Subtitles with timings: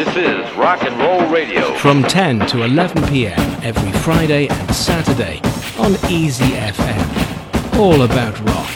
[0.00, 1.74] This is Rock and Roll Radio.
[1.74, 3.38] From 10 to 11 p.m.
[3.62, 5.42] every Friday and Saturday
[5.78, 7.78] on Easy FM.
[7.78, 8.70] All about rock.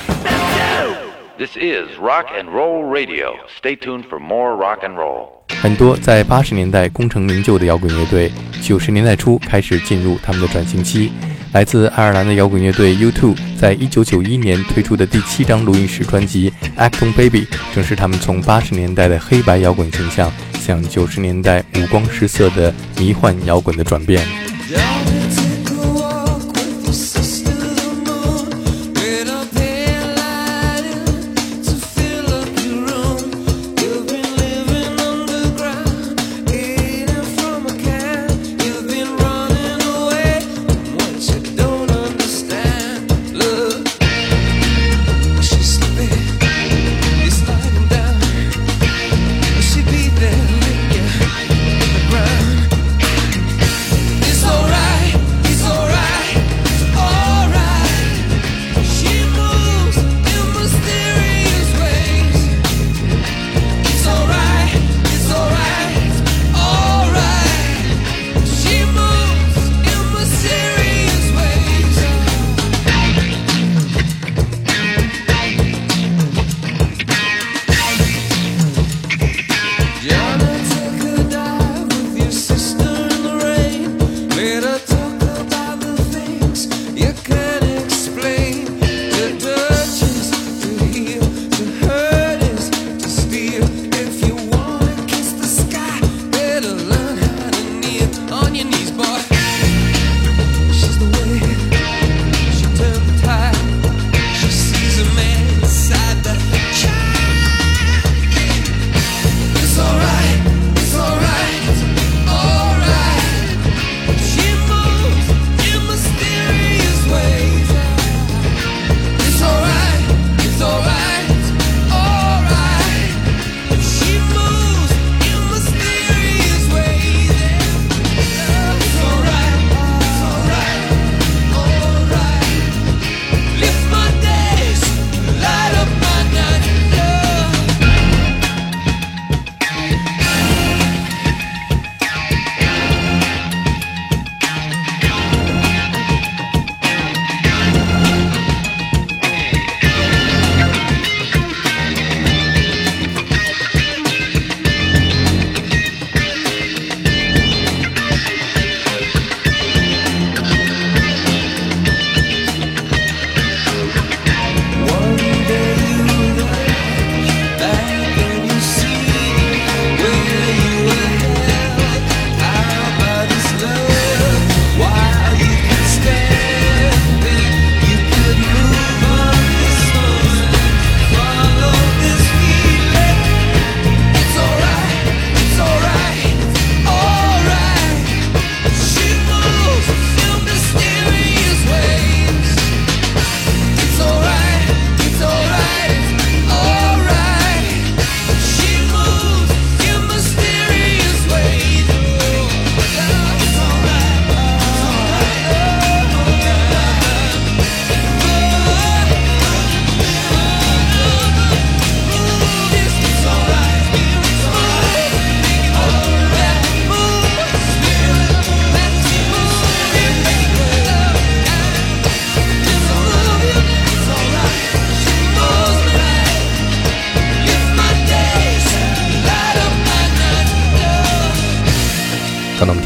[1.39, 3.37] This is Rock and Roll Radio.
[3.57, 5.31] Stay tuned for more rock and roll.
[5.63, 8.31] 很多在八十年代功成名就的摇滚乐队，
[8.61, 11.11] 九十年代初开始进入他们的转型期。
[11.55, 20.31] 来自爱尔兰的摇滚乐队 U2 在一九九一年推出的第七张录音室专辑《Acton Baby》，正是他们从八十年代的黑白摇滚形象
[20.67, 24.27] 像九十年代五光十色的迷幻摇滚的转变。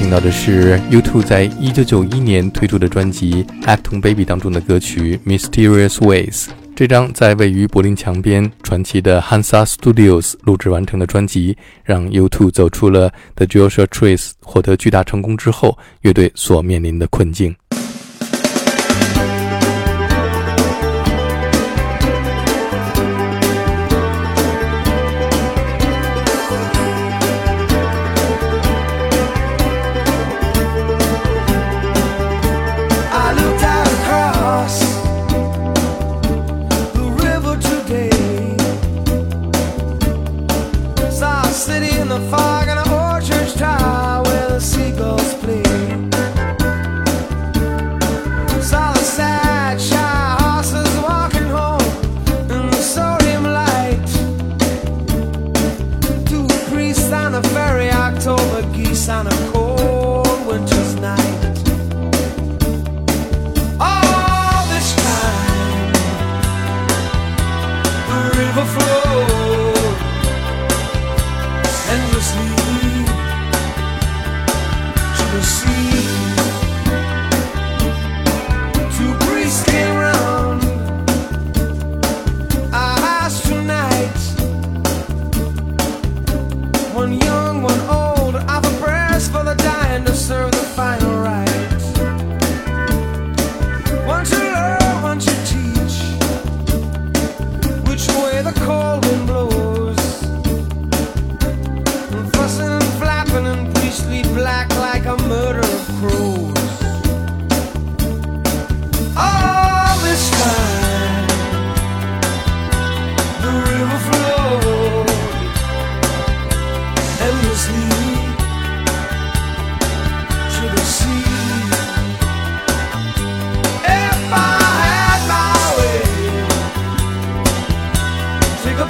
[0.09, 6.45] 听到的是 U2 在一九九一年推出的专辑《Acton Baby》当中的歌曲《Mysterious Ways》。
[6.75, 11.55] 这张在位于柏林墙边传奇的 Hansa Studios 录制完成的专辑，
[11.85, 17.55] 让 U2 走出了 The Joshua Trees 获得巨大成功之后乐队所面临的困境。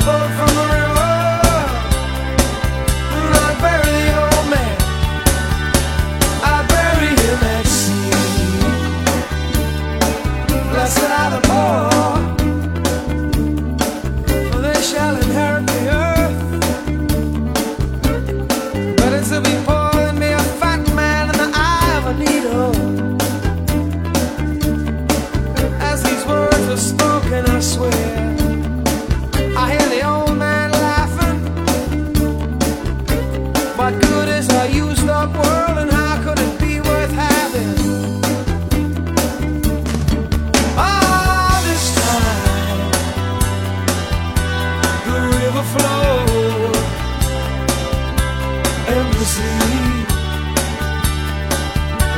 [0.00, 0.47] above
[45.58, 46.72] overflow
[48.86, 50.04] endlessly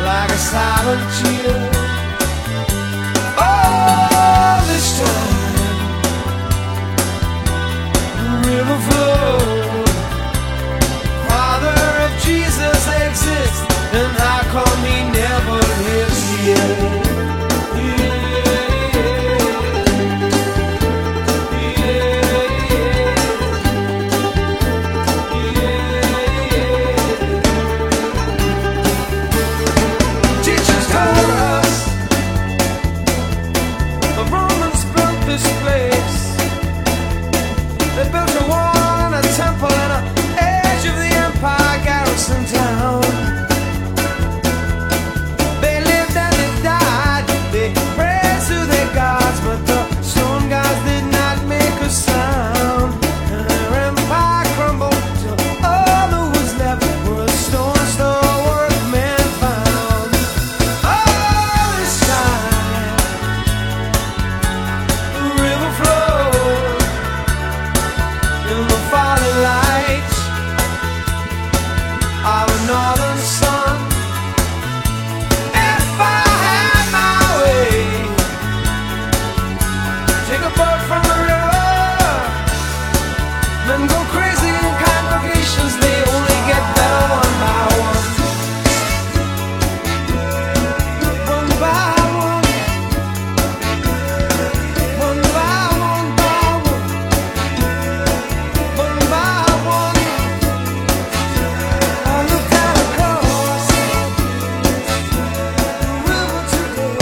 [0.05, 1.70] like a silent cheer.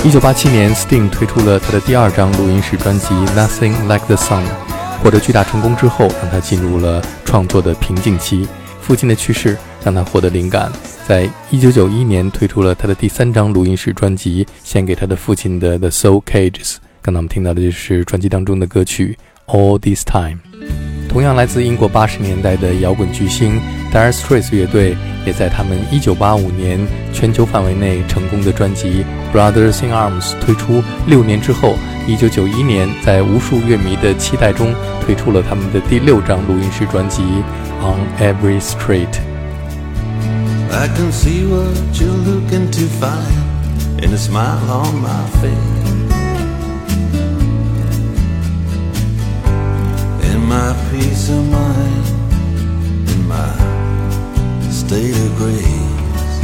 [0.09, 4.43] 一九八七年，Sting 推出了他的第二张录音室专辑《Nothing Like the Sun》，
[5.03, 8.49] 获得巨大成功之后，让他进入了创作的瓶颈期。
[8.81, 10.73] 父亲的去世让他获得灵感，
[11.07, 16.53] 在一九九一年推出了他的第三张录音室专辑，献给他的父亲的《The Soul Cages》。
[17.03, 19.19] 刚才我们听到的就是专辑当中的歌曲
[19.55, 20.39] 《All This Time》。
[21.19, 23.61] 同样来自英国八十年代的摇滚巨星
[23.93, 24.97] Dire Straits 乐队，
[25.27, 26.79] 也在他们1985年
[27.13, 29.05] 全球范围内成功的专辑
[29.37, 31.75] 《Brothers in Arms》推出六年之后
[32.07, 34.73] ，1991年在无数乐迷的期待中
[35.05, 37.23] 推出了他们的第六张录音室专辑
[37.83, 39.09] 《On Every Street》。
[40.71, 45.98] I can see what you're looking to find in a smile on my face.
[50.59, 52.07] My peace of mind
[53.13, 53.53] in my
[54.81, 56.35] state of grace.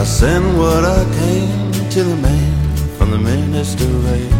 [0.00, 2.52] I send what I came to the man
[2.96, 4.38] from the minister race.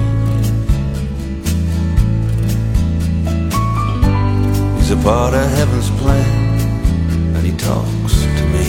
[4.76, 6.32] He's a part of heaven's plan
[7.34, 8.68] and he talks to me.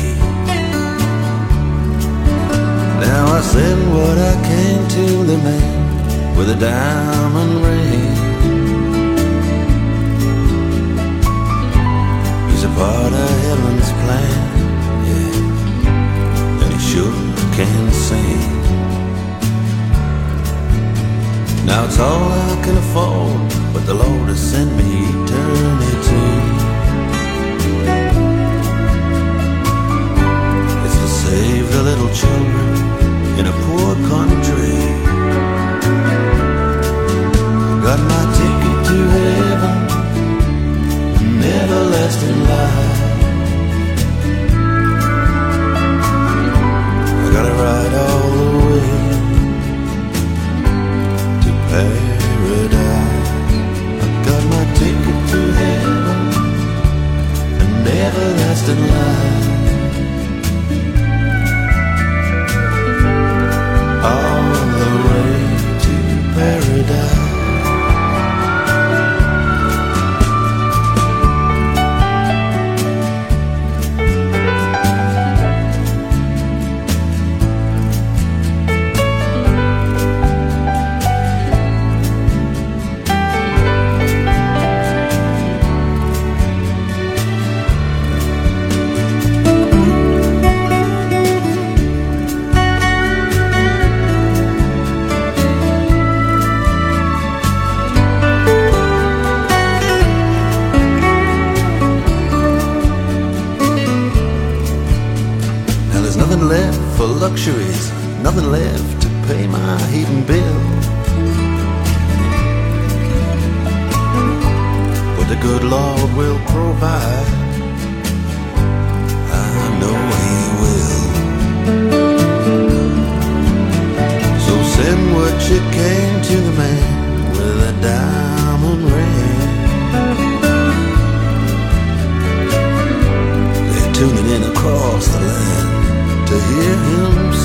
[3.05, 7.02] Now I send what I can to the man with a diamond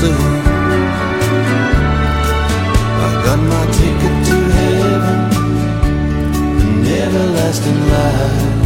[0.00, 0.14] sing.
[3.04, 5.18] I got my ticket to heaven,
[6.66, 8.57] an everlasting life.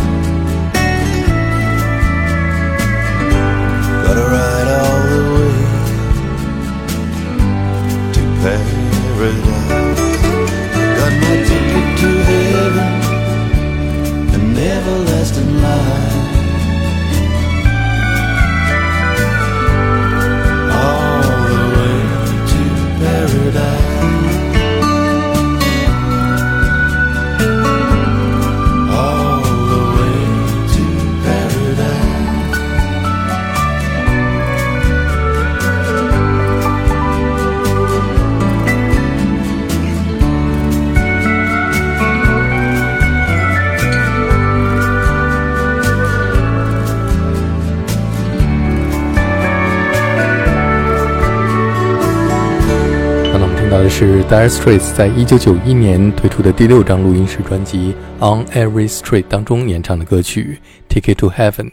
[54.04, 60.58] 是 Dire Straits 在一九九一年推出的第六张录音室专辑《On Every Street》当中演唱的歌曲
[60.92, 61.66] 《Ticket to Heaven》。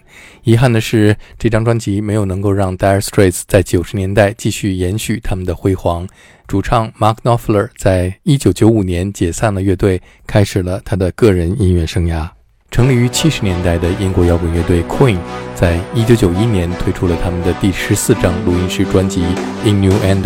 [0.44, 6.08] 遗憾的是，这张专辑没有能够让 Dire Straits 在九十年代继续延续他们的辉煌。
[6.46, 12.30] 主唱 Mark Knopfler 在一九九五年解散了乐队，开始了他的个人音乐生涯。
[12.72, 15.18] 成立于七十年代的英国摇滚乐队 Queen，
[15.56, 19.24] 在一九九一年推出了他们的第十四张录音室专辑
[19.68, 20.22] 《Innuendo》，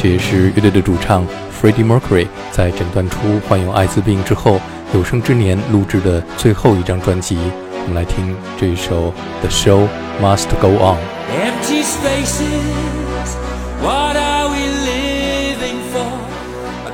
[0.00, 1.26] 这也是乐队的主唱
[1.60, 4.58] Freddie Mercury 在诊断出患有艾滋病之后
[4.94, 7.36] 有生之年录制的最后一张专辑。
[7.84, 9.08] 我们来听这一首
[9.40, 9.86] 《The Show
[10.20, 10.96] Must Go On》。
[11.30, 13.36] Empty spaces,
[13.82, 16.06] what are we living for?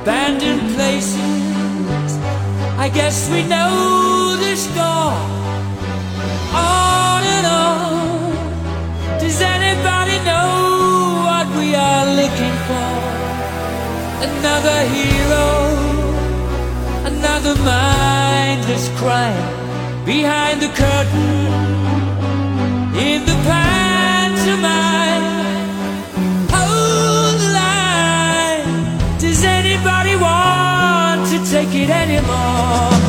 [0.03, 2.17] Abandoned places,
[2.77, 4.18] I guess we know
[4.59, 5.15] the score.
[6.53, 10.51] On and on, does anybody know
[11.27, 12.91] what we are looking for?
[14.29, 15.47] Another hero,
[17.11, 21.47] another mindless crime behind the curtain
[23.07, 25.27] in the pantomime.
[26.55, 29.19] Hold the line.
[29.19, 33.08] Does anybody want to take it anymore?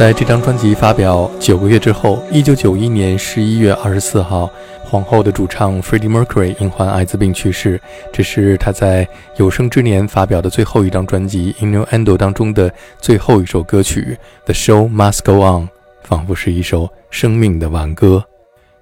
[0.00, 4.50] 在这张专辑发表九个月之后，一九九一年十一月二十四号，
[4.82, 7.78] 皇后的主唱 Freddie Mercury 因患艾滋病去世。
[8.10, 15.64] 这是他在有生之年发表的最后一张专辑《Innuendo》当中的最后一首歌曲《The Show Must Go On》，
[16.04, 18.24] 仿佛是一首生命的挽歌。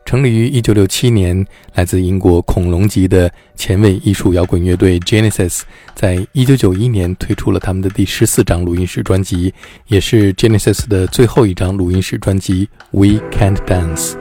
[0.08, 5.60] 成立于1967年，来自英国恐龙级的前卫艺术摇滚乐队 Genesis，
[5.94, 9.52] 在1991年推出了他们的第十四张录音室专辑，
[9.88, 14.12] 也是 Genesis 的最后一张录音室专辑《We Can't Dance》。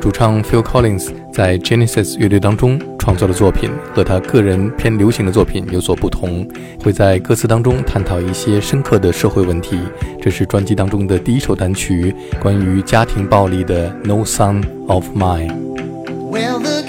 [0.00, 6.46] 主唱 Phil Collins 在 Genesis 乐队当中创作的作品和他个人偏流行的作品有所不同，
[6.82, 9.80] 会在歌词当中探讨一些深刻的社会问题。
[10.20, 15.50] 这是专辑当中的第一首单曲，关于家庭暴力的《No Son of Mine》。
[16.30, 16.82] Well, the